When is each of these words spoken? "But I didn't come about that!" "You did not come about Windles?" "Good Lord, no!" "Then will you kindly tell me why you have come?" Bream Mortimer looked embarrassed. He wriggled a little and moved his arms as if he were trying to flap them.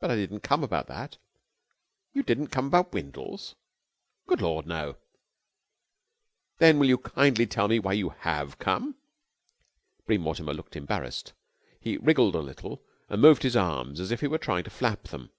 "But 0.00 0.10
I 0.10 0.16
didn't 0.16 0.40
come 0.40 0.64
about 0.64 0.86
that!" 0.86 1.18
"You 2.14 2.22
did 2.22 2.38
not 2.38 2.50
come 2.50 2.68
about 2.68 2.94
Windles?" 2.94 3.54
"Good 4.26 4.40
Lord, 4.40 4.66
no!" 4.66 4.96
"Then 6.56 6.78
will 6.78 6.86
you 6.88 6.96
kindly 6.96 7.46
tell 7.46 7.68
me 7.68 7.78
why 7.78 7.92
you 7.92 8.08
have 8.20 8.58
come?" 8.58 8.94
Bream 10.06 10.22
Mortimer 10.22 10.54
looked 10.54 10.74
embarrassed. 10.74 11.34
He 11.78 11.98
wriggled 11.98 12.34
a 12.34 12.38
little 12.40 12.82
and 13.10 13.20
moved 13.20 13.42
his 13.42 13.56
arms 13.56 14.00
as 14.00 14.10
if 14.10 14.22
he 14.22 14.26
were 14.26 14.38
trying 14.38 14.64
to 14.64 14.70
flap 14.70 15.02
them. 15.08 15.30